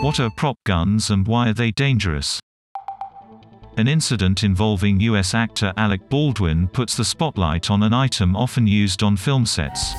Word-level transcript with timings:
What 0.00 0.18
are 0.18 0.30
prop 0.30 0.56
guns 0.64 1.10
and 1.10 1.26
why 1.26 1.50
are 1.50 1.52
they 1.52 1.72
dangerous? 1.72 2.40
An 3.76 3.86
incident 3.86 4.42
involving 4.42 4.98
U.S. 5.00 5.34
actor 5.34 5.74
Alec 5.76 6.08
Baldwin 6.08 6.68
puts 6.68 6.96
the 6.96 7.04
spotlight 7.04 7.70
on 7.70 7.82
an 7.82 7.92
item 7.92 8.34
often 8.34 8.66
used 8.66 9.02
on 9.02 9.18
film 9.18 9.44
sets. 9.44 9.92